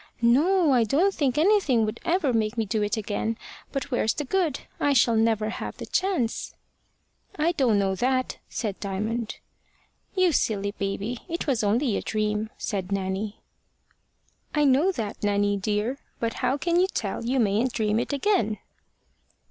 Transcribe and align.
"No. 0.23 0.73
I 0.73 0.83
don't 0.83 1.13
think 1.13 1.37
anything 1.37 1.85
would 1.85 1.99
ever 2.03 2.33
make 2.33 2.57
me 2.57 2.65
do 2.65 2.81
it 2.81 2.97
again. 2.97 3.37
But 3.71 3.91
where's 3.91 4.15
the 4.15 4.25
good? 4.25 4.61
I 4.79 4.93
shall 4.93 5.15
never 5.15 5.49
have 5.49 5.77
the 5.77 5.85
chance." 5.85 6.55
"I 7.35 7.51
don't 7.51 7.77
know 7.77 7.93
that," 7.93 8.39
said 8.49 8.79
Diamond. 8.79 9.35
"You 10.15 10.31
silly 10.31 10.71
baby! 10.71 11.19
It 11.29 11.45
was 11.45 11.63
only 11.63 11.97
a 11.97 12.01
dream," 12.01 12.49
said 12.57 12.91
Nanny. 12.91 13.43
"I 14.55 14.63
know 14.65 14.91
that, 14.91 15.23
Nanny, 15.23 15.55
dear. 15.55 15.99
But 16.19 16.33
how 16.41 16.57
can 16.57 16.79
you 16.79 16.87
tell 16.87 17.23
you 17.23 17.39
mayn't 17.39 17.71
dream 17.71 17.99
it 17.99 18.11
again?" 18.11 18.57